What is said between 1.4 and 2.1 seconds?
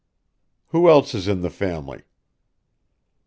the family?"